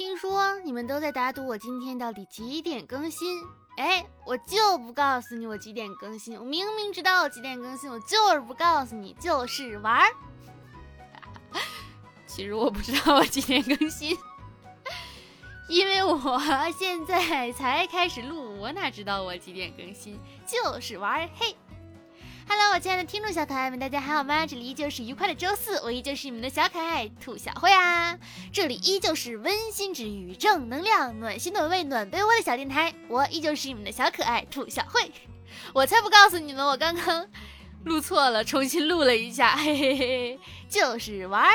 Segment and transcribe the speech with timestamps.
[0.00, 3.44] 听说你们都在打赌我今天到底几点更新？
[3.76, 6.38] 哎，我就不告诉你我几点更新。
[6.38, 10.10] 我明明知道我几点更新，我就是不告诉你，就是玩儿。
[12.26, 14.16] 其实我不知道我几点更新，
[15.68, 16.40] 因为我
[16.78, 20.18] 现在才开始录，我哪知道我几点更新？
[20.46, 21.54] 就是玩儿，嘿。
[22.52, 24.44] Hello，我亲爱的听众小可爱们，大家还好吗？
[24.44, 28.18] 这里依旧是愉快的周四，我依旧是你们的小可爱兔小慧啊。
[28.52, 35.12] 这里依旧是温馨治愈、正能量、暖心暖胃暖被窝的小电台，我依旧是你们的小可爱兔小慧。
[35.72, 37.24] 我才不告诉你们，我刚刚
[37.84, 41.54] 录错了，重新录了一下， 嘿嘿嘿，就是玩儿。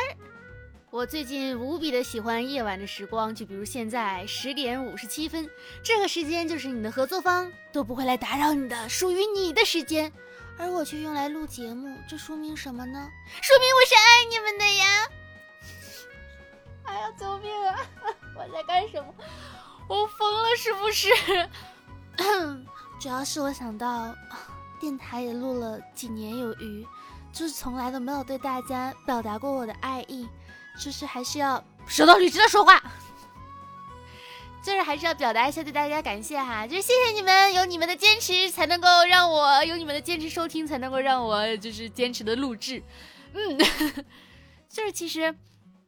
[0.91, 5.49] 我最近无比的喜欢夜晚的时光，就比如现在十点五十七分，
[5.83, 10.09] 这个时间就是你的合作方都不会来打扰你的，属于你的时间。
[10.57, 13.11] 而我却用来录节目，这说明什么呢？
[13.41, 15.07] 说明我是爱你们的呀！
[16.85, 17.79] 哎呀，救命啊！
[18.37, 19.13] 我在干什么？
[19.87, 21.09] 我疯了是不是？
[22.99, 24.15] 主要是我想到，
[24.79, 26.87] 电台也录了几年有余，
[27.33, 30.27] 就是从来都没有对大家表达过我的爱意，
[30.79, 32.81] 就是还是要说道理，直的说话。
[34.65, 42.81] 就是还是要表达一下对大家感谢哈，就是谢谢你们，有你们的坚持才能够让我有你们的坚持收听，才能够让我就是坚持的录制，
[43.33, 43.57] 嗯，
[44.67, 45.35] 就是其实。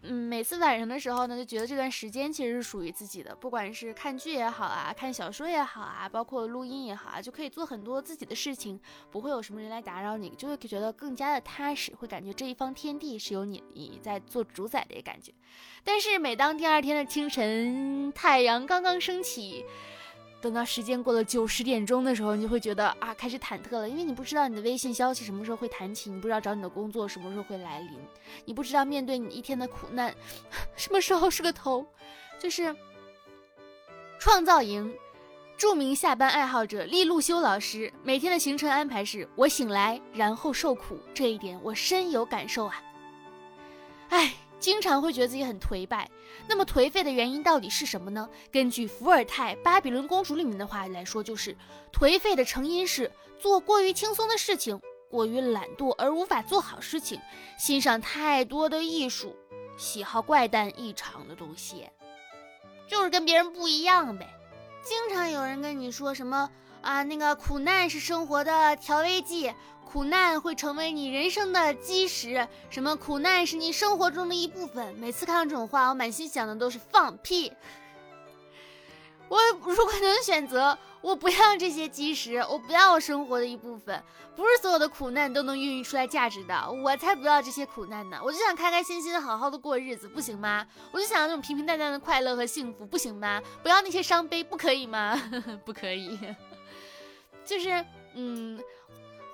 [0.03, 15.34] 嗯，每次晚上的时候呢，就觉得这段时间其实是属于自己的，不管是看剧也好啊，看小说也好啊，包括录音也好啊，就可以做很多自己的事情，不会有什么人来打扰你，就会觉得更加的踏实，会感觉这一方天地是由你你在做主宰的一个感觉。
[15.84, 19.66] 但是每当第二天的清晨，太阳刚刚升起。
[20.40, 28.00] 等到时间过了九十点钟的时候，你就会觉得啊，开始忐忑了，因为你不知道你的微信消息什么时候会弹起，你不知道找你的工作什么时候会来临，
[28.46, 30.16] 你不知道面对你一天的苦难
[30.78, 31.86] 什么时候是个头。
[32.40, 32.76] 就是
[34.20, 34.94] 创造营
[35.58, 42.84] 著名下班爱好者利路修老师每天的行程安排是：我醒来，然后受苦，这一点我深有感受啊。
[44.10, 44.34] 哎。
[44.60, 46.10] 经常会觉得自己很颓败，
[46.48, 48.28] 那么颓废的原因到底是什么呢？
[48.52, 51.56] 根据伏尔泰《巴比伦公主》里面的话来说，就是
[51.94, 57.22] 颓废的成因是做过于轻松的事情，过于懒惰而无法做好事情，
[57.60, 59.36] 欣赏太多的艺术，
[59.78, 61.88] 喜好怪诞异常的东西，
[62.88, 64.28] 就是跟别人不一样呗。
[64.82, 66.50] 经常有人跟你说什么
[66.82, 69.54] 啊，那个苦难是生活的调味剂。
[69.87, 74.93] 苦难会成为你人生的基石，什么苦难是你生活中的一部分。
[74.95, 77.52] 每次看到这种话，我满心想的都是放屁。
[79.30, 84.03] 我如果能选择，我不要这些基石，我不要我生活的一部分。
[84.36, 88.19] 不是所有的苦难都能孕育出来价值的，我才不要这些苦难呢！
[88.23, 90.67] 我就想开开心心、好好的过日子，不行吗？
[90.92, 93.42] 我就想要那种平平淡淡的快乐和幸福，不行吗？
[93.64, 95.19] 不要那些伤悲，不可以吗？
[95.65, 96.19] 不可以，
[97.45, 98.61] 就是，嗯。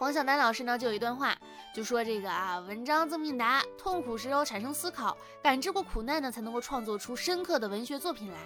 [0.03, 1.33] 王小丹老师呢，就有一段话，
[1.73, 8.37] 就说这个啊，文章这么应答，痛苦时候产生思考，感知过苦难呢，才能够创作出深刻的文学作品来。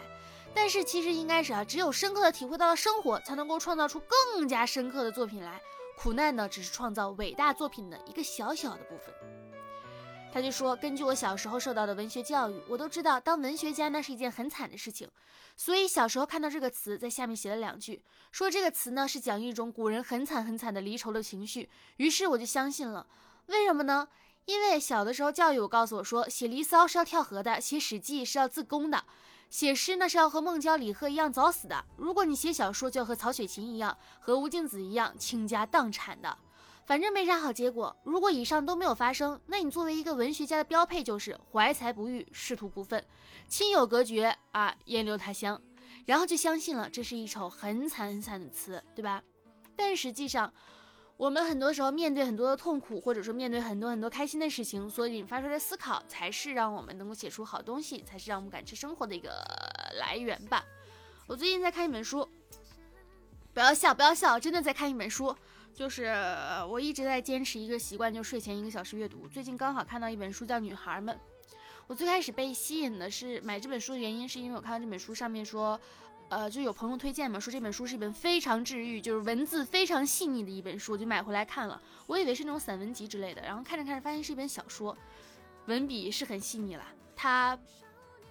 [0.53, 5.59] 但是其实应该是啊，只有深刻的体会到了生活，才能够创造出更加深刻的作品来。
[5.97, 9.11] 苦难呢，只是创造伟大作品的一个小小的部分。
[10.37, 15.09] 他就说，根据我小时候受到的文学教育，我都知道当文学家那是一件很惨的事情。
[15.55, 21.67] 所以小时候看到这个词，在下面写了两句，说这个词呢是讲一种古人很惨很惨的离愁的情绪。
[21.95, 23.07] 于是我就相信了。
[23.47, 24.07] 为什么呢？
[24.45, 29.05] 因为小的时候教育我告诉我说，写《离骚》是要跳河的，写《史记》是要自宫的，
[29.49, 31.83] 写诗呢是要和孟郊、李贺一样早死的。
[31.95, 36.37] 如果你写小说，就要和曹雪芹一样，和吴敬梓一样倾家荡产的。
[36.87, 37.93] 反正没啥好结果。
[38.05, 43.05] 如果以上都没有发生，那你作为一个文学家的标配就是怀才不遇，仕途不愤，
[43.49, 45.61] 亲友隔绝啊，烟留他乡，
[46.05, 49.21] 然后就相信了这是一首很惨很惨的词，对吧？
[49.75, 50.51] 但实际上，
[51.17, 59.43] 我们很多时候面对很多的痛苦，或者说面对很多很多开心的事情，所引发出来的思考，才是让我们能够写出好东西，才是让我们感知生活的一个
[59.99, 60.63] 来源吧。
[61.27, 62.25] 我最近在看一本书，
[63.53, 65.35] 不要笑，不要笑，真的在看一本书。
[65.77, 66.05] 就是
[66.67, 69.27] 我一直在坚持一个习惯，就睡前一个小时阅读。
[69.27, 71.15] 最近刚好看到一本书叫《女孩们》，
[71.85, 75.79] 我最开始被吸引的是买这本书的原因，是因为我看到这本书上面说，
[76.29, 81.79] 呃，就有朋友推荐嘛，说这本书是一本非常治愈，就是文字非常细腻的一本书，我就买回来看了。
[82.07, 84.97] 我以为是那种散文集之类的，然后看着看着发现是一本小说，
[85.67, 86.83] 文笔是很细腻了，
[87.15, 87.55] 它，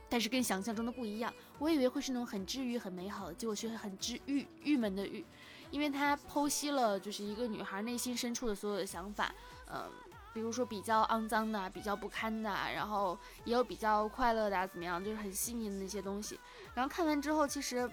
[0.08, 1.32] 但是跟想象中的不一样。
[1.60, 5.25] 我以为会是那种很治愈、很美好的，结果却是很治愈、郁闷的郁。
[5.71, 9.35] 因为他剖析了就是一个女孩内心深处的所有的想法，
[9.73, 9.91] 嗯，
[10.33, 16.39] 比如说比较肮脏的、比较不堪的，然后也有比较快乐的，怎么样，就是很细腻的那些东西。
[16.75, 17.91] 然后看完之后，其实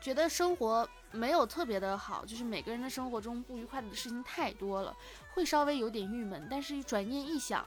[0.00, 4.94] 觉得生活没有特别的好，就是每个人的生活中不愉快的事情太多了，
[5.34, 6.46] 会稍微有点郁闷。
[6.50, 7.66] 但是转念一想，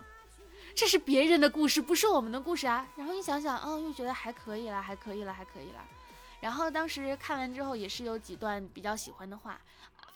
[0.76, 2.88] 这是别人的故事，不是我们的故事啊。
[2.96, 5.84] 然后一想想，哦，又觉得还可以了，还可以了，还可以了。
[6.42, 9.60] 然后当时看完之后，也是有几段比较喜欢的话，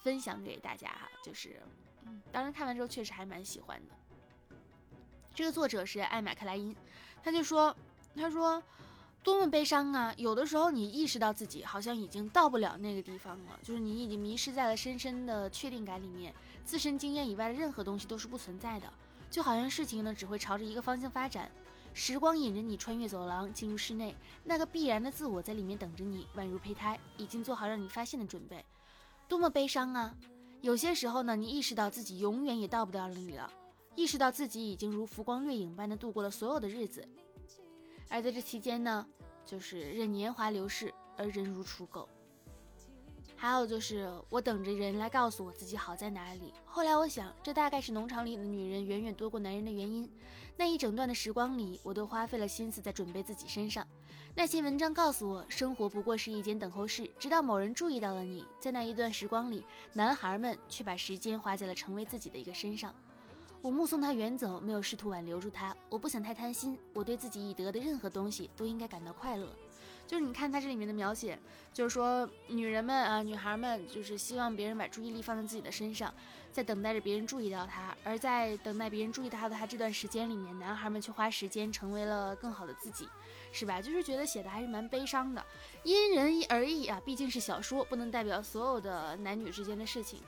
[0.01, 1.61] 分享给大家哈，就是，
[2.05, 3.93] 嗯，当时看完之后确实还蛮喜欢的。
[5.35, 6.75] 这个作者是艾玛克莱因，
[7.23, 7.75] 他就说，
[8.15, 8.61] 他说，
[9.23, 10.13] 多么悲伤啊！
[10.17, 16.33] 有的时候你意识到自己好像已经到不了那个地方了，就是你已经迷失在了深深的确定感里面，
[16.63, 18.91] 自身经验以外的任何东西都是不存在的，
[19.31, 21.51] 就好像事情呢只会朝着一个方向发展。
[21.93, 28.65] 时光引着你穿越走廊，进入室内，那个必然的自我在里面等着你，宛如胚胎，已经做好让你发现的准备。
[29.27, 30.15] 多么悲伤啊！
[30.61, 33.51] 有些时候呢，你意识到自己永远也到不了那里了，
[33.95, 37.07] 意识到自己已经如浮光掠影般的度过了所有的日子，
[38.09, 39.05] 而在这期间呢，
[39.45, 42.09] 就是任年华流逝，而人如刍狗。
[43.35, 46.53] 还有就是，我等着人来告诉我自己好在哪里。
[46.65, 50.09] 后来我想，这大概是农场里的女人远远多过男人的原因。
[50.55, 53.85] 那一整段的时光里，我都花费了心思在准备自己身上。
[54.35, 58.45] 那些文章告诉我，生活不过是一间等候室，直到某人注意到了你。
[58.59, 62.93] 在那一段时光里，男孩们却把时间花在了成为自己的一个身上。
[63.61, 65.75] 我目送他远走，没有试图挽留住他。
[65.89, 69.47] 我不想太贪心，我对自己已得的任何东西都应该感到快乐。
[70.05, 71.39] 就是你看他这里面的描写，
[71.73, 76.13] 就是说女人们啊，女孩们就是希望别人把注意力放在自己的身上，
[76.53, 83.09] 在等待着别人注意到他，而在等待别人注意到他的他这段时间里面，男孩们却花时间成为了更好的自己，
[83.51, 83.81] 是吧？
[83.81, 85.43] 就是觉得写的还是蛮悲伤的，
[85.81, 90.21] 因人而异啊，毕竟是小说，不能代表所有的男女之间的事情。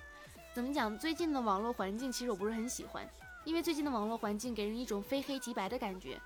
[0.56, 0.98] 怎么讲？
[0.98, 3.07] 最近的网络环境其实我不是很喜欢，
[3.44, 6.19] 因为最近的网络环境给人一种非黑即白的感觉。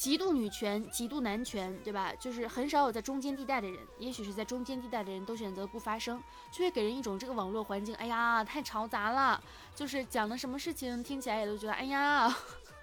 [0.00, 2.10] 极度女权，极度男权，对吧？
[2.18, 6.18] 就是很少有在中间地带的人，也许是在中间地带的人都选择不发声，
[6.50, 9.38] 就会给人一种这个网络环境，哎呀，太嘈杂了。
[9.74, 12.34] 就是讲的什么事情听起来也都觉得，哎呀，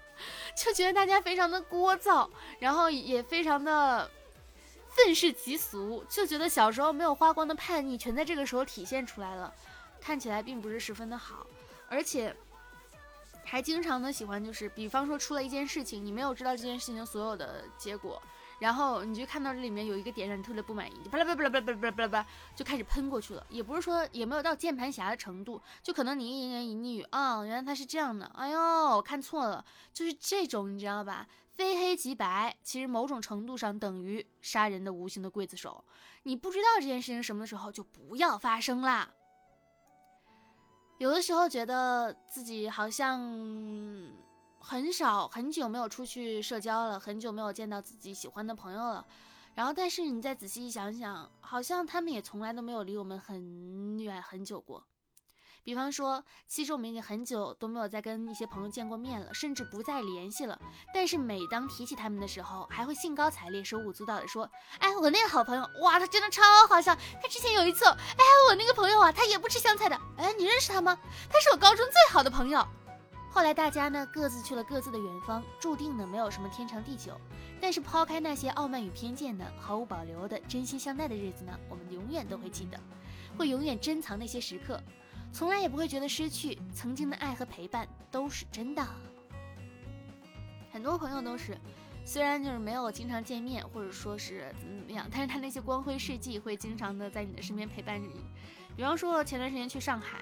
[0.56, 2.30] 就觉得大家非常的聒噪，
[2.60, 4.08] 然后也非常的
[4.86, 9.52] 愤世嫉俗，就觉得小时候没有花光的叛逆全在这个时候体现出来了，
[10.00, 11.44] 看起来并不是十分的好，
[11.88, 12.32] 而且。
[13.50, 18.20] 还经常的喜欢，就是比方说出了一件事情，你没有知道这件事情所有的结果，
[18.58, 23.46] 然后你就看到这里面有一个点让你特别不满意，巴拉巴拉巴拉巴拉巴拉巴拉巴，就开始喷过去了。
[23.48, 29.64] 也不是说也没有到键盘侠的程度，就可能你一言一语啊，原来他是这样的，哎呦，我看错了，
[29.94, 31.26] 就是这种，你知道吧？
[31.54, 35.82] 非黑即白，其实某种程度上等于杀人的无形的刽子手。
[36.24, 39.10] 你不知道这件事情什么时候，就不要发生啦。
[40.98, 43.20] 有的时候觉得自己好像
[44.58, 49.06] 很少很久没有出去社交了，很久没有见到自己喜欢的朋友了，
[49.54, 54.84] 然后但是你再仔细一想想，好像他们也从来都没有离我们很远很久过。
[55.64, 60.58] 比方说，其实我们已经很久都没有再跟一些朋友见过面了，甚至不再联系了。
[60.94, 64.50] 但是每当提起他们的时候，还会兴高采烈、手舞足蹈的说
[64.80, 66.94] ：“哎，我那个好朋友，哇，他真的超好笑。
[66.94, 70.00] 他之前有一次，哎，我那个朋友啊，他也不吃香菜的。
[70.16, 70.98] 哎，你认识他吗？
[71.28, 72.66] 他是我高中最好的朋友。
[73.30, 77.12] 后来大家呢，各自去了各自的远方，注定呢没有什么天长地久。
[77.60, 82.80] 但是抛开那些傲慢与偏见呢，毫无保留的真心相待的日子呢，我们永远都会记得，
[83.36, 84.80] 会永远珍藏那些时刻。”
[85.32, 88.84] 从来也不会觉得失去曾经的爱和陪伴都是真的。
[90.70, 91.56] 很多朋友都是，
[92.04, 98.24] 虽然就是没有经常见面，或者说是怎么怎么样，但是他那些光辉事迹会经常的在你的身边陪伴着你。
[98.76, 100.20] 比方说前段时间去上海，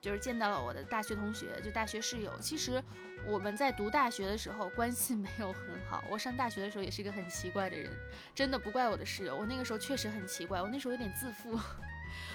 [0.00, 2.32] 就是见到了我的大学同学，就大学室友。
[2.40, 2.82] 其实
[3.26, 6.04] 我们在读大学的时候关系 没有很好。
[6.10, 7.90] 我上大学的时候也是一个很奇怪的人，
[8.34, 11.58] 真的不怪我的室友，我那个时候确实很奇怪，我那时候有点自负。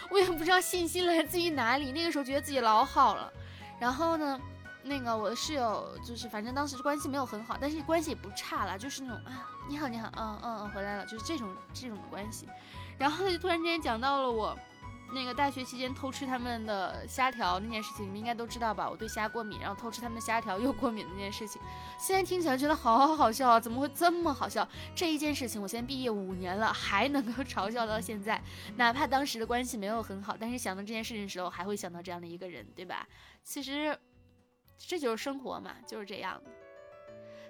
[0.09, 3.31] 我也不知道信心来自于哪里，那个时候觉得自己老好了，
[3.79, 4.39] 然后呢，
[4.83, 12.47] 那个我的室友就是反正当时关系没有很好，但是关系也不差了，就是那种啊你好你好，嗯嗯嗯回来了，就是这种这种的关系，
[12.97, 14.57] 然后他就突然之间讲到了我。
[15.11, 18.87] 那个大学期间偷吃他们的虾条那件事情，你们应该都知道吧？
[18.89, 21.59] 我对虾过敏，然后偷吃他们的虾条又过敏的那件事情，
[21.97, 23.59] 现在听起来觉得好好笑啊！
[23.59, 24.67] 怎么会这么好笑？
[24.95, 28.41] 这一件事情，我现在毕业五年了，还能够 嘲笑到现在，
[28.75, 33.07] 哪怕当时的关系没有很好，但是想到这件事情的时候，还会想到这样的一个人，对吧？
[33.43, 33.97] 其实
[34.77, 36.51] 这就是生活嘛，就是这样的，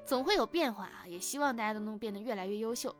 [0.06, 1.04] 总会有变化啊！
[1.06, 2.96] 也希望大家都能变得越来越优秀。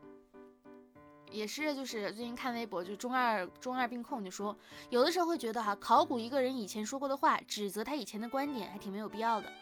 [1.30, 4.56] 也是，就是最近看微博，就中二中二病控就说，
[4.88, 9.52] 有的时候会觉得哈，考古一个人以前说过的话，指责他以前的观点，还挺没有必要的。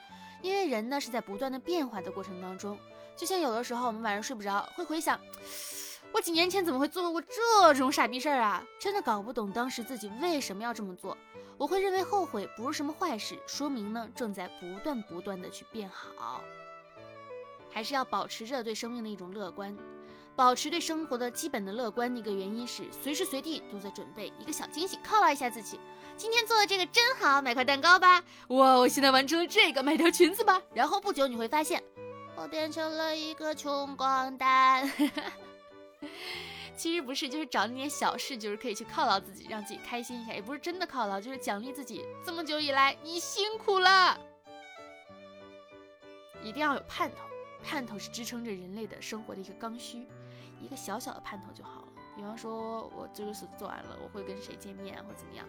[0.40, 2.78] 因为人呢是在不断的变化的过程当中。
[3.16, 5.18] 就像有的时候我们晚上睡不着，会回想，
[6.12, 8.64] 我几年前怎么会做过这种傻逼事儿啊？
[8.78, 11.18] 真的搞不懂当时自己为什么要这么做。
[11.56, 16.40] 我会认为后悔不是什么坏事，说明呢正在不断不断的去变好。
[17.70, 19.76] 还是要保持着对生命的一种乐观，
[20.38, 22.14] 保持对生活的基本的乐观。
[22.14, 25.80] 的一个原因是随时随地都在准备一个小惊喜，犒劳一下自己。
[26.16, 28.22] 今天做的这个真好，买块蛋糕吧。
[28.50, 30.62] 哇，我现在完成了这个，买条裙子吧。
[30.72, 31.82] 然后不久你会发现。
[32.36, 34.88] 我变成了一个穷光蛋，
[36.76, 42.06] 其实不是，就是找那点小事，就是可以去犒劳自己，让自己开心一下，也不是真的犒劳，就是奖励自己。
[42.24, 44.16] 这么久以来，你辛苦了，
[46.44, 47.16] 一定要有盼头，
[47.64, 50.06] 盼头是支撑着人类的生活的一个刚需，
[50.60, 51.88] 一个小小的盼头就好了。
[52.16, 55.46] 比方说，我这个事做完了，我会跟谁见面，或怎么样，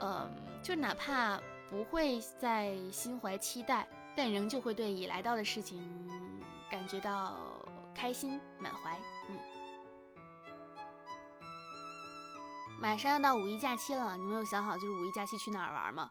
[0.00, 0.30] 嗯，
[0.62, 3.86] 就哪怕不会再心怀期待。
[4.16, 5.80] 但仍旧会对已来到的事情
[6.68, 7.36] 感觉到
[7.94, 8.98] 开心满怀。
[9.28, 9.38] 嗯，
[12.80, 16.10] 马上要到五一假期了，你们有想好就是五一假期去哪儿玩吗？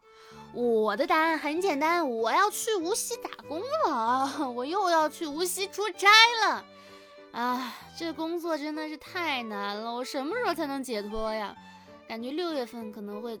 [0.54, 6.08] 我的答案很简单，我要去无锡打工了， 我又要去无锡出差
[6.46, 6.64] 了。
[7.32, 11.54] 啊，这工作真的是太难了，我什么时候才能解脱呀？
[12.08, 13.40] 感觉六月份可能会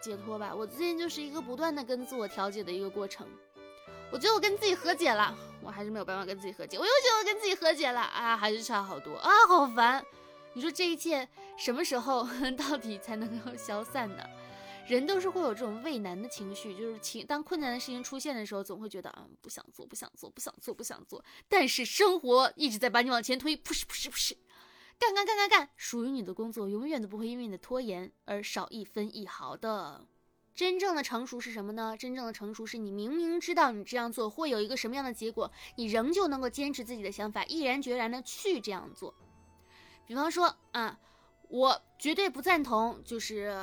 [0.00, 0.54] 解脱吧。
[0.54, 3.26] 我最近就是一个不断的跟自我调节的一个过程。
[4.10, 6.78] 我觉得我跟自己和解了，我还是没有办法跟自己和解。
[6.78, 10.02] 我又觉得我跟自己和解了，啊，还是差好多啊，好烦！
[10.54, 11.28] 你说这一切
[11.58, 12.26] 什么时候
[12.56, 14.24] 到底才能够消散呢？
[14.88, 21.24] 人都是会有这种畏难的情绪，就是情当困难的事情出现的时候，总会觉得啊，不想做，不想做，不想做，不想做。
[21.48, 24.32] 但是生活一直在把你往前推，push push push，
[24.98, 30.06] 干干干干干，属于你的工作永远都不会因为你的拖延而少一分一毫的。
[30.54, 31.94] 真正的成熟是什么呢？
[31.98, 39.12] 真正的成熟是你明明知道你这样做会有一个什么样的结果，你仍旧能够坚持自己的想法，毅然决然的去这样做。
[40.06, 40.98] 比方说啊，
[41.48, 43.54] 我绝对不赞同，就是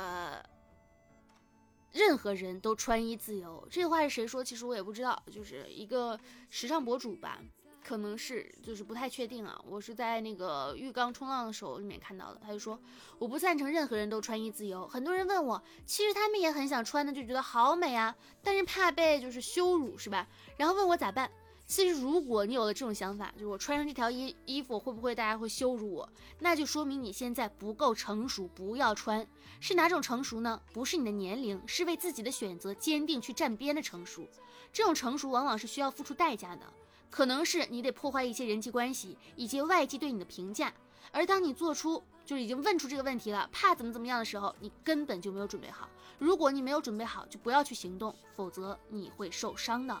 [2.14, 3.66] 任何人都穿衣自由。
[3.68, 4.44] 这话是谁说？
[4.44, 6.16] 其实我也不知道，就是一个
[6.48, 7.40] 时尚博主吧。
[7.82, 12.40] 可能是就是不太确定啊，我是在那个浴缸冲浪的时候里面看到的。
[12.40, 12.78] 他就说
[13.18, 14.86] 我不赞成任何人都穿衣自由。
[14.86, 20.28] 很多人问我，其实他们也很想穿的，就觉得好美啊，但是怕被就是羞辱是吧？
[20.56, 21.28] 然后问我咋办？
[21.66, 26.08] 其实如果你有了这种想法，就是我穿上这条衣衣服会不会大家会羞辱我？
[26.38, 29.26] 那就说明你现在不够成熟，不要穿。
[29.60, 30.60] 是哪种成熟呢？
[30.72, 34.28] 不是你的年龄，是为自己的选择坚定去站边的成熟。
[34.72, 36.62] 这种成熟往往是需要付出代价的。
[37.10, 40.74] 可能是你得破坏一些人际关系以及外界对你的评价，
[41.12, 45.88] 而当你做出就是已经问出这个问题了，怕怎么怎么样的时候，你根本就没有准备好。
[46.18, 49.98] 如果你没有准备好，就不要去行动，否则你会受伤的。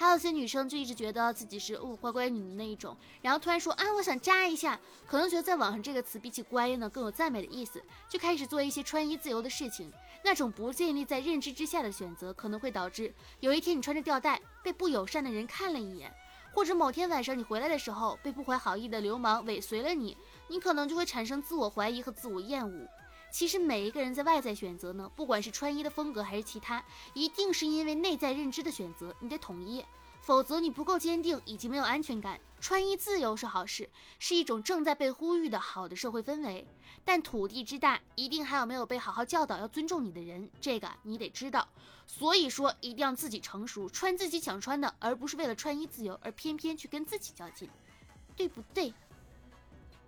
[0.00, 4.78] 还有些女生就一直觉得自己是哦乖乖女的那一种，然后突然说啊我想扎一下，
[5.08, 9.92] 可能觉得在网上这个词比起乖呢更有赞美的意思，就开始做一些穿衣自由的事情。
[10.22, 16.14] 那种不建立在认知之下的选择，可能会导致有一天你穿着吊带被不友善的人看了一眼，
[16.54, 22.88] 或者某天晚上你回来的时候被不怀好意的流氓尾随了你，你可能就会产生自我怀疑和自我厌恶。
[23.30, 29.84] 其实每一个人在外在选择呢，不管是穿衣的风格还是其他，一定是因为内在认知的选择，你得统一，
[30.20, 32.40] 否则你不够坚定以及没有安全感。
[32.60, 36.66] 穿衣自由是好事，是一种正在被呼吁的好的社会氛围。
[37.04, 41.68] 但土地之大，一定还有没有被好好教导要尊重你的人，这个你得知道。
[42.06, 47.68] 所以说，一定要自己成熟，穿自己想穿的，而不是为了穿衣自由而偏偏去跟自己较劲，
[48.34, 48.92] 对不对？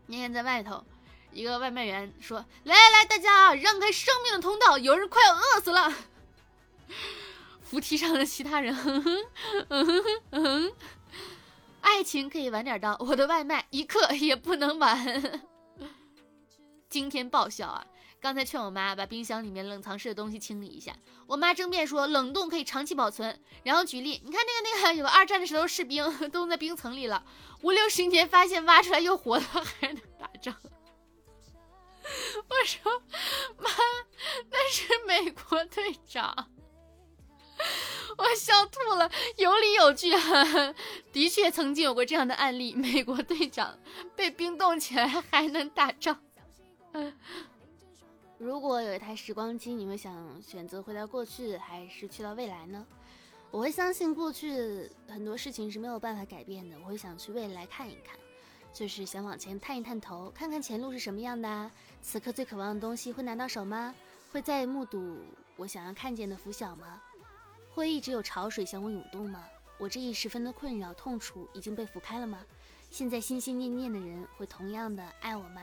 [0.06, 0.84] 那天在外头。
[1.32, 5.92] 一个外卖员说：“来来来，大家让开生命的通道，有人快要饿死了。”
[7.62, 8.76] 扶梯上的其他人，
[11.80, 15.40] 爱情可以晚点到，我的外卖一刻也不能晚。
[16.88, 17.87] 惊天爆笑啊！
[18.20, 20.92] 刚才劝我妈把冰箱里面冷藏室的东西清理一下，
[21.28, 27.25] 我妈争辩说冷冻可以长期保存，然后举例，你看那个那个，有个二战的时候士兵 冻在冰层里了，
[27.62, 30.54] 五六十年发现挖出来又活了，还能打仗。
[32.49, 33.02] 我说
[33.59, 33.71] 妈，
[34.50, 36.50] 那是美国队长，
[38.17, 40.75] 我笑吐了，有理有据啊，
[41.12, 43.79] 的确曾经有过这样的案例，美国队长
[44.17, 46.21] 被冰冻起来还能打仗。
[48.38, 52.87] 如果有一台时光机，你会想选择回到过去，还是去到未来呢？
[53.50, 58.19] 我会相信过去很多事情是没有办法改变的，我会想去未来看一看。
[58.72, 61.70] 就是想往前探一探头，看看前路是什么样的。
[62.00, 63.94] 此刻最渴望的东西会拿到手吗？
[64.32, 65.18] 会再目睹
[65.56, 67.00] 我想要看见的拂晓吗？
[67.74, 69.44] 会一直有潮水向我涌动吗？
[69.78, 72.44] 我这一十分的困扰、痛楚已经被拂开了吗？
[72.90, 75.62] 现在心心念念的人会同样的爱我吗？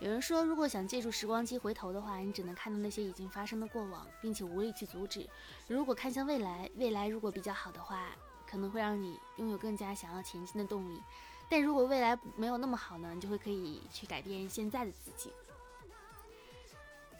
[0.00, 5.28] 有人说，如果想借助时光机回头的话，你只能看到那些已经发生的过往，并且无力去阻止。
[5.66, 8.10] 如果看向未来，未来如果比较好的话，
[8.50, 11.02] 可能会让你拥有更加想要前进的动力。
[11.48, 15.32] 但如果未来没有那么好呢，你就会可以去改变现在的自己。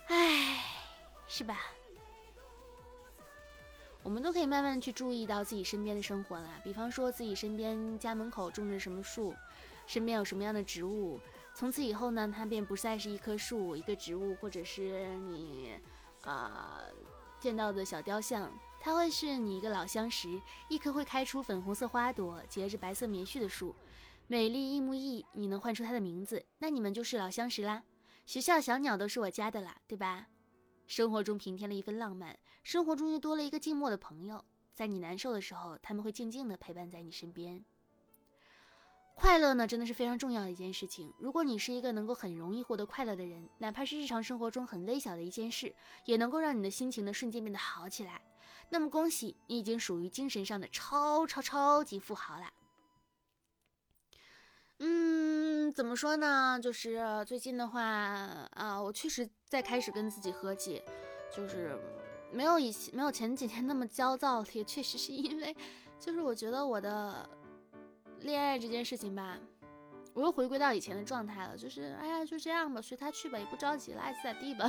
[0.09, 0.63] 唉，
[1.27, 1.61] 是吧？
[4.03, 9.35] 我们都可以慢慢去注意到自己身边的生活啦，比方说自己身边家门口种着什么树，
[9.87, 11.21] 身边有什么样的植物。
[11.55, 15.75] 从此以后呢，它便不再是一棵树、一个植物，或者是你，
[16.23, 16.85] 呃，
[17.41, 23.75] 见到的小雕像，它会是你一个老相识，一棵会开出粉红色花朵、结着白色棉絮的树，
[24.27, 27.83] 美丽一木一，你能唤出它的名字，那你们就是老相识啦。
[28.25, 30.29] 学校小鸟都是我家的啦，对吧？
[30.87, 34.45] 生活中平添了一份浪漫，生活中又多了一个静默的朋友，
[34.75, 37.65] 在你难受的时候，他们会静静的陪伴在你身边。
[39.15, 41.13] 快乐呢，真的是非常重要的一件事情。
[41.19, 48.23] 如果你是一个能够很容易获得快乐的人，哪怕是日常生活中很微小的一件事，也能够让你的心情呢瞬间变得好起来，
[48.71, 52.53] 那么恭喜你已经属于精神上的超超超级富豪啦。
[54.79, 56.59] 嗯，怎么说呢？
[56.63, 60.85] 就是最近的话啊，我确实在开始跟自己和解，
[61.35, 61.79] 就是
[62.33, 65.57] 没有以前没有前几天那么焦躁，也确实是因为，
[65.99, 67.29] 就是我觉得我的。
[68.23, 69.39] 恋爱这件事情吧，
[70.19, 74.69] 我又回归到以前的状态了，就是哎呀，就这样吧，随他去吧，也不着急了，爱咋地吧。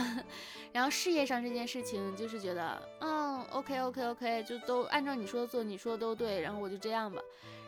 [0.72, 7.20] 然后事业上这件事情，就是觉得，嗯，OK OK OK，就都按照你说的做，你说的都对，然后我就这样吧。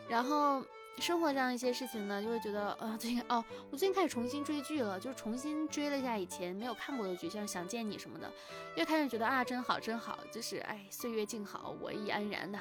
[0.08, 0.64] 然后
[1.00, 8.32] 生活上一些事情呢，就会觉得，呃，最近哦，我最近开始重新追剧了，就是重新追了一下以前没有看过的剧，像《想见你》什么的，
[8.76, 12.60] 又开始觉得啊，真好真好，就是哎，岁月静好，我亦安然的。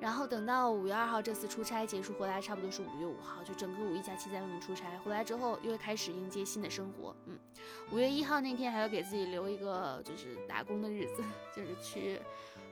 [0.00, 7.14] 然后等到五月二号这次出差结束回来，差不多是五月五号，就整个五一假期在外面出差，回来之后又开始迎接新的生活。
[7.26, 7.36] 嗯，
[7.90, 12.20] 五月一号那天还要给自己留一个就是打工的日子，就是去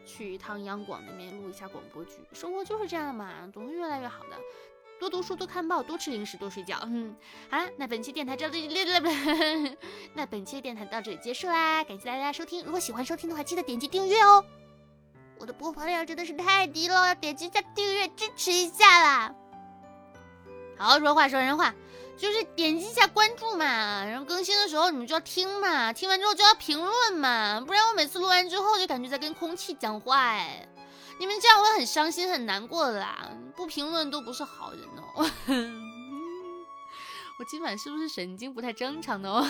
[0.05, 2.21] 去一趟央广那边录一下广播剧。
[2.33, 4.37] 生活就是这样嘛，总会越来越好的。
[4.99, 6.79] 多读书，多看报，多吃零食，多睡觉。
[6.85, 7.15] 嗯，
[7.51, 8.69] 好了，那本期电台到这里，
[10.15, 12.65] 那本期电台到这里结束啦，感谢大家收听。
[12.65, 14.43] 如果喜欢收听的话，记得点击订阅哦。
[15.39, 19.35] 我的播放量真的是太低了，点击一下订阅支持一下啦！
[20.79, 21.75] 好好说话说人话，
[22.17, 30.67] 就是点击一下关注嘛，然后更新的时候你们就要听嘛，听完之后就要评论嘛，不然我每次录完之后就感觉在跟空气讲话哎，
[31.21, 35.31] 你们这样我会很伤心很难过的啦，不评论都不是好人哦。
[37.39, 39.47] 我今晚是不是神经不太正常的哦？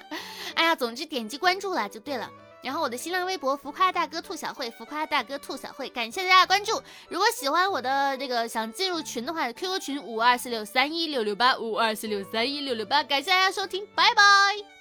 [0.54, 2.30] 哎呀，总之点击关注啦就对了。
[2.62, 6.82] 然后我的新浪微博浮夸大哥兔小慧，浮夸大哥兔小慧，感谢大家关注。
[7.08, 14.79] 如果喜欢我的这个想进入群的话，QQ 群五二四六三一六六八五二四六三一六六八，感谢大家收听，拜拜。